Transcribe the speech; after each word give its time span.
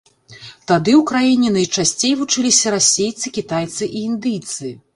Тады 0.69 0.93
ў 0.99 1.01
краіне 1.11 1.51
найчасцей 1.59 2.17
вучыліся 2.23 2.73
расейцы, 2.77 3.35
кітайцы 3.39 3.83
і 3.87 3.99
індыйцы. 4.11 4.75